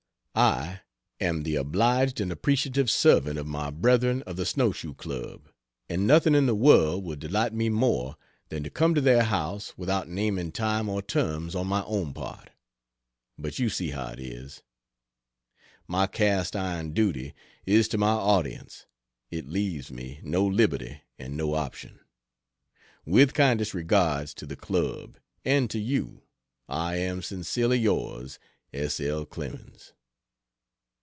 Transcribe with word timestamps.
I 0.33 0.79
am 1.19 1.43
the 1.43 1.57
obliged 1.57 2.21
and 2.21 2.31
appreciative 2.31 2.89
servant 2.89 3.37
of 3.37 3.45
my 3.45 3.69
brethren 3.69 4.21
of 4.23 4.37
the 4.37 4.45
Snow 4.45 4.71
shoe 4.71 4.93
Club, 4.93 5.49
and 5.89 6.07
nothing 6.07 6.35
in 6.35 6.45
the 6.45 6.55
world 6.55 7.03
would 7.03 7.19
delight 7.19 7.51
me 7.53 7.67
more 7.67 8.15
than 8.47 8.63
to 8.63 8.69
come 8.69 8.95
to 8.95 9.01
their 9.01 9.23
house 9.23 9.77
without 9.77 10.07
naming 10.07 10.53
time 10.53 10.87
or 10.87 11.01
terms 11.01 11.53
on 11.53 11.67
my 11.67 11.83
own 11.83 12.13
part 12.13 12.51
but 13.37 13.59
you 13.59 13.67
see 13.69 13.89
how 13.89 14.07
it 14.07 14.21
is. 14.21 14.63
My 15.85 16.07
cast 16.07 16.55
iron 16.55 16.93
duty 16.93 17.33
is 17.65 17.89
to 17.89 17.97
my 17.97 18.11
audience 18.13 18.85
it 19.31 19.49
leaves 19.49 19.91
me 19.91 20.21
no 20.23 20.45
liberty 20.47 21.01
and 21.19 21.35
no 21.35 21.55
option. 21.55 21.99
With 23.05 23.33
kindest 23.33 23.73
regards 23.73 24.33
to 24.35 24.45
the 24.45 24.55
Club, 24.55 25.17
and 25.43 25.69
to 25.71 25.77
you, 25.77 26.21
I 26.69 26.95
am 26.95 27.21
Sincerely 27.21 27.79
yours 27.79 28.39
S. 28.71 29.01
L. 29.01 29.25
CLEMENS. 29.25 29.91